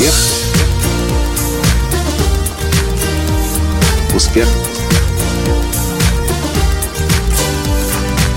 [0.00, 0.14] Успех.
[4.14, 4.48] Успех.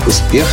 [0.06, 0.46] Успех.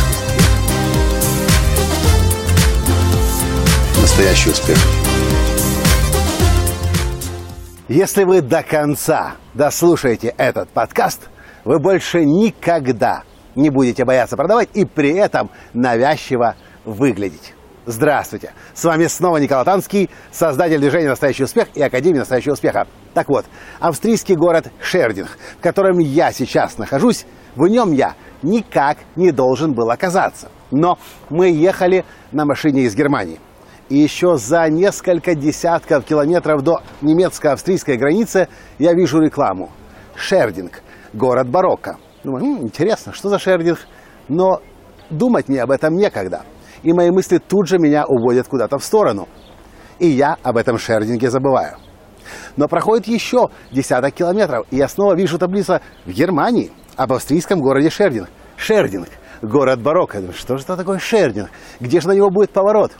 [4.00, 4.78] Настоящий успех.
[7.88, 11.28] Если вы до конца дослушаете этот подкаст,
[11.66, 13.24] вы больше никогда
[13.54, 17.52] не будете бояться продавать и при этом навязчиво выглядеть.
[17.84, 18.52] Здравствуйте!
[18.74, 22.86] С вами снова Николай Танский, создатель движения «Настоящий успех» и Академии «Настоящего успеха».
[23.12, 23.44] Так вот,
[23.80, 28.14] австрийский город Шердинг, в котором я сейчас нахожусь, в нем я
[28.44, 30.48] никак не должен был оказаться.
[30.70, 30.96] Но
[31.28, 33.40] мы ехали на машине из Германии.
[33.88, 38.46] И еще за несколько десятков километров до немецко-австрийской границы
[38.78, 39.72] я вижу рекламу.
[40.14, 41.96] Шердинг, город барокко.
[42.22, 43.80] Думаю, «М, интересно, что за Шердинг?
[44.28, 44.62] Но
[45.10, 46.44] думать мне об этом некогда
[46.82, 49.28] и мои мысли тут же меня уводят куда-то в сторону.
[49.98, 51.76] И я об этом шердинге забываю.
[52.56, 57.90] Но проходит еще десяток километров, и я снова вижу таблицу в Германии об австрийском городе
[57.90, 58.28] Шердинг.
[58.56, 59.08] Шердинг,
[59.42, 60.18] город барокко.
[60.18, 61.50] Думаю, Что же это такое Шердинг?
[61.80, 62.92] Где же на него будет поворот?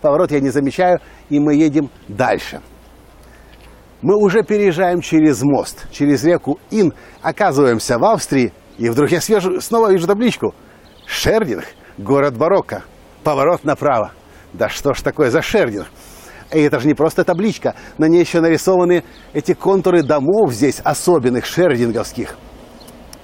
[0.00, 2.60] Поворот я не замечаю, и мы едем дальше.
[4.02, 9.60] Мы уже переезжаем через мост, через реку Ин, оказываемся в Австрии, и вдруг я свежу,
[9.62, 10.54] снова вижу табличку.
[11.06, 11.64] Шердинг,
[11.96, 12.84] город барокко.
[13.24, 14.12] Поворот направо.
[14.52, 15.86] Да что ж такое за Шердинг?
[16.52, 21.46] И это же не просто табличка, на ней еще нарисованы эти контуры домов здесь, особенных
[21.46, 22.36] шердинговских.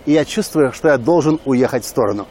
[0.07, 2.27] И я чувствую, что я должен уехать в сторону.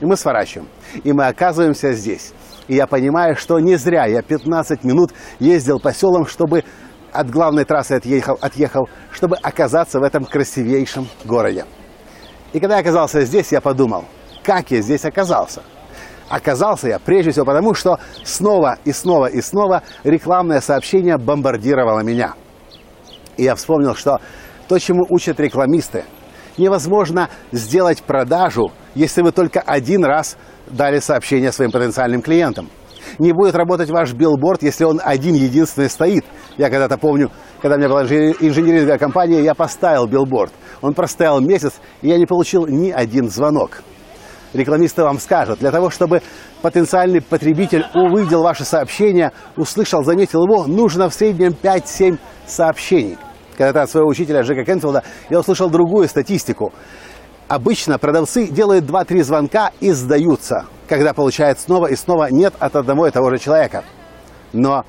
[0.00, 0.68] И мы сворачиваем.
[1.02, 2.34] И мы оказываемся здесь.
[2.68, 6.62] И я понимаю, что не зря я 15 минут ездил по селам, чтобы
[7.10, 11.64] от главной трассы отъехал, отъехал, чтобы оказаться в этом красивейшем городе.
[12.52, 14.04] И когда я оказался здесь, я подумал,
[14.44, 15.62] как я здесь оказался–
[16.28, 22.34] Оказался я прежде всего потому, что снова и снова и снова рекламное сообщение бомбардировало меня.
[23.36, 24.20] И я вспомнил, что
[24.68, 26.04] то, чему учат рекламисты,
[26.56, 30.36] невозможно сделать продажу, если вы только один раз
[30.66, 32.70] дали сообщение своим потенциальным клиентам.
[33.18, 36.24] Не будет работать ваш билборд, если он один единственный стоит.
[36.56, 37.30] Я когда-то помню,
[37.60, 40.52] когда у меня была инженеринговая компания, я поставил билборд.
[40.80, 43.82] Он простоял месяц, и я не получил ни один звонок
[44.54, 45.58] рекламисты вам скажут.
[45.58, 46.22] Для того, чтобы
[46.62, 53.18] потенциальный потребитель увидел ваше сообщение, услышал, заметил его, нужно в среднем 5-7 сообщений.
[53.56, 56.72] Когда-то от своего учителя Джека Кэнфилда я услышал другую статистику.
[57.46, 63.06] Обычно продавцы делают 2-3 звонка и сдаются, когда получают снова и снова нет от одного
[63.06, 63.84] и того же человека.
[64.52, 64.84] Но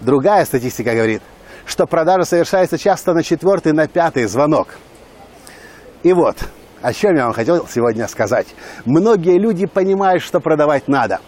[0.00, 1.22] другая статистика говорит,
[1.64, 4.68] что продажа совершается часто на четвертый, на пятый звонок.
[6.02, 6.36] И вот,
[6.82, 8.46] о чем я вам хотел сегодня сказать.
[8.84, 11.20] Многие люди понимают, что продавать надо.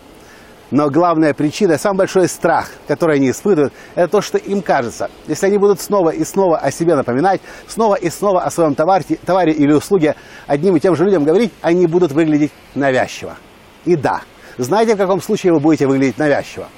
[0.71, 5.11] Но главная причина, самый большой страх, который они испытывают, это то, что им кажется.
[5.27, 9.05] Если они будут снова и снова о себе напоминать, снова и снова о своем товаре,
[9.27, 10.15] товаре или услуге
[10.47, 13.37] одним и тем же людям говорить, они будут выглядеть навязчиво.
[13.85, 14.23] И да,
[14.59, 16.69] знаете, в каком случае вы будете выглядеть навязчиво?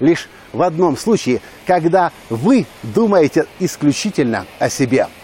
[0.00, 5.06] Лишь в одном случае, когда вы думаете исключительно о себе–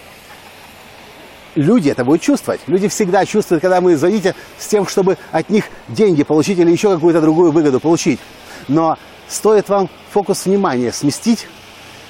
[1.57, 2.61] люди это будут чувствовать.
[2.67, 6.95] Люди всегда чувствуют, когда мы звоните с тем, чтобы от них деньги получить или еще
[6.95, 8.21] какую-то другую выгоду получить.
[8.69, 8.97] Но
[9.29, 11.49] стоит вам фокус внимания сместить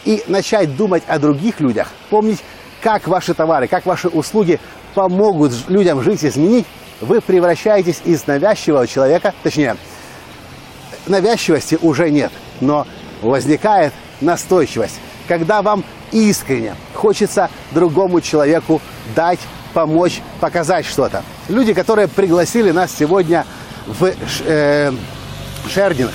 [0.05, 2.39] и начать думать о других людях, помнить,
[2.83, 4.61] как ваши товары, как ваши услуги
[4.95, 6.67] помогут людям жить и изменить,
[7.01, 9.77] вы превращаетесь из навязчивого человека, точнее,
[11.07, 12.87] навязчивости уже нет, но
[13.23, 18.83] возникает настойчивость, когда вам искренне хочется другому человеку
[19.15, 19.39] дать,
[19.73, 21.23] помочь, показать что-то.
[21.49, 23.47] Люди, которые пригласили нас сегодня
[23.87, 24.13] в
[24.45, 24.93] э,
[25.69, 26.11] Шердинг,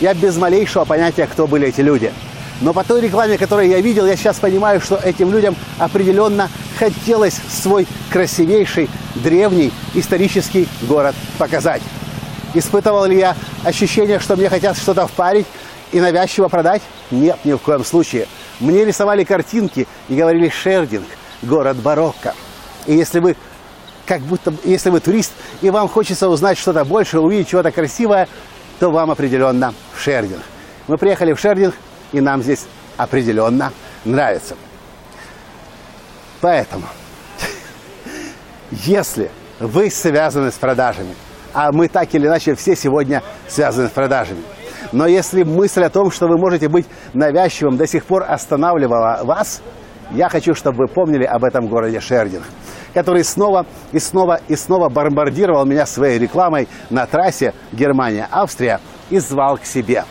[0.00, 2.12] я без малейшего понятия, кто были эти люди.
[2.60, 7.34] Но по той рекламе, которую я видел, я сейчас понимаю, что этим людям определенно хотелось
[7.50, 11.82] свой красивейший, древний, исторический город показать.
[12.54, 15.46] Испытывал ли я ощущение, что мне хотят что-то впарить
[15.90, 16.82] и навязчиво продать?
[17.10, 18.28] Нет, ни в коем случае.
[18.60, 21.06] Мне рисовали картинки и говорили «Шердинг,
[21.42, 22.34] город барокко».
[22.86, 23.36] И если вы
[24.06, 28.28] как будто, если вы турист, и вам хочется узнать что-то больше, увидеть чего-то красивое,
[28.78, 30.42] то вам определенно в Шердинг.
[30.86, 31.74] Мы приехали в Шердинг,
[32.12, 32.66] и нам здесь
[32.96, 33.72] определенно
[34.04, 34.56] нравится.
[36.40, 36.84] Поэтому,
[38.70, 41.14] если вы связаны с продажами,
[41.52, 44.42] а мы так или иначе все сегодня связаны с продажами,
[44.92, 49.62] но если мысль о том, что вы можете быть навязчивым, до сих пор останавливала вас,
[50.10, 52.44] я хочу, чтобы вы помнили об этом городе Шердинг,
[52.92, 59.58] который снова и снова и снова бомбардировал меня своей рекламой на трассе Германия-Австрия и звал
[59.58, 60.04] к себе.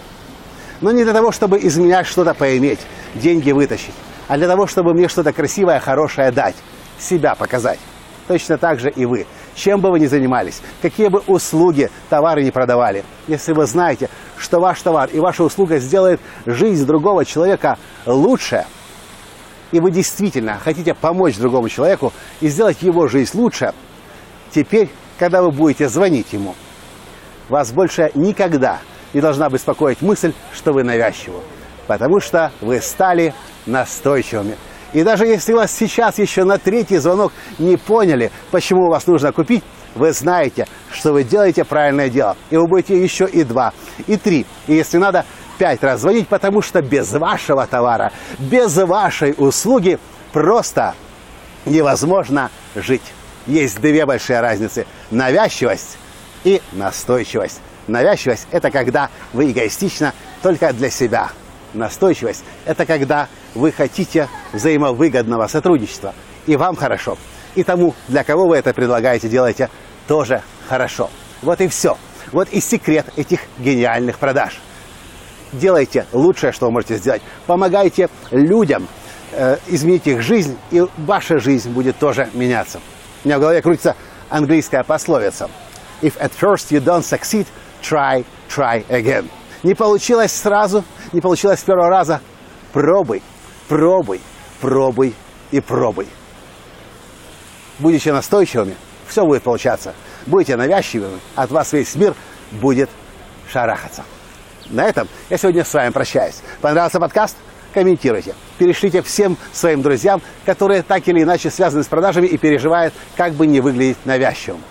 [0.82, 2.80] Но не для того, чтобы изменять что-то поиметь.
[3.16, 3.94] деньги вытащить,
[4.28, 6.56] а для того, чтобы мне что-то красивое, хорошее дать,
[7.00, 7.80] себя показать.
[8.28, 9.28] Точно так же и вы.
[9.56, 14.60] Чем бы вы ни занимались, какие бы услуги, товары не продавали, если вы знаете, что
[14.60, 18.66] ваш товар и ваша услуга сделает жизнь другого человека лучше,
[19.72, 23.74] и вы действительно хотите помочь другому человеку и сделать его жизнь лучше,
[24.52, 24.90] теперь,
[25.20, 26.56] когда вы будете звонить ему,
[27.50, 28.80] вас больше никогда
[29.14, 31.42] не должна беспокоить мысль, что вы навязчивы,
[31.86, 33.34] потому что вы стали
[33.68, 34.58] настойчивыми.
[34.94, 39.64] И даже если вас сейчас еще на третий звонок не поняли, почему вас нужно купить,
[39.96, 42.36] вы знаете, что вы делаете правильное дело.
[42.50, 43.74] И вы будете еще и два,
[44.08, 44.46] и три.
[44.68, 45.26] И если надо,
[45.58, 50.00] пять раз звонить, потому что без вашего товара, без вашей услуги
[50.32, 50.96] просто
[51.66, 53.14] невозможно жить.
[53.46, 54.86] Есть две большие разницы.
[55.12, 55.98] Навязчивость
[56.44, 57.62] и настойчивость.
[57.88, 61.30] Навязчивость– это когда вы эгоистично только для себя.
[61.74, 66.14] Настойчивость– это когда вы хотите взаимовыгодного сотрудничества.
[66.46, 67.18] И вам хорошо.
[67.56, 69.70] И тому, для кого вы это предлагаете, делаете
[70.08, 71.10] тоже хорошо.
[71.42, 71.98] Вот и все.
[72.32, 74.60] Вот и секрет этих гениальных продаж.
[75.52, 77.22] Делайте лучшее, что вы можете сделать.
[77.46, 78.88] Помогайте людям
[79.32, 82.80] э, изменить их жизнь, и ваша жизнь будет тоже меняться.
[83.24, 83.96] У меня в голове крутится
[84.30, 85.50] английская пословица.
[86.02, 87.46] If at first you don't succeed,
[87.82, 89.30] try, try again.
[89.62, 92.22] Не получилось сразу, не получилось с первого раза.
[92.74, 93.22] Пробуй,
[93.68, 94.20] пробуй,
[94.60, 95.16] пробуй
[95.52, 96.08] и пробуй.
[97.80, 98.76] Будучи настойчивыми,
[99.08, 99.94] все будет получаться.
[100.26, 102.16] Будете навязчивыми, от вас весь мир
[102.52, 102.90] будет
[103.48, 104.04] шарахаться.
[104.70, 106.42] На этом я сегодня с вами прощаюсь.
[106.62, 107.38] Понравился подкаст?
[107.74, 108.36] Комментируйте.
[108.58, 113.48] Перешлите всем своим друзьям, которые так или иначе связаны с продажами и переживают, как бы
[113.48, 114.62] не выглядеть навязчивым.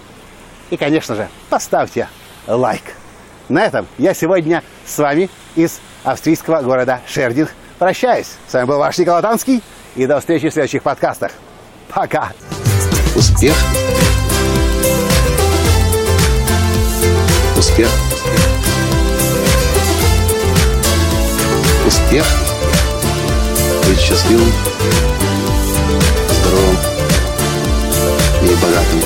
[0.70, 2.08] И, конечно же, поставьте
[2.46, 2.82] лайк.
[3.48, 8.28] На этом я сегодня с вами из австрийского города Шердинг прощаюсь.
[8.49, 9.62] С вами был ваш Николай Танский.
[9.94, 11.32] И до встречи в следующих подкастах.
[11.88, 12.32] Пока.
[13.14, 13.54] Успех.
[17.58, 17.88] Успех.
[21.87, 22.26] Успех.
[23.87, 24.52] Быть счастливым,
[26.31, 26.76] здоровым
[28.43, 29.02] и богатым.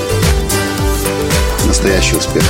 [1.66, 2.44] Настоящий успех.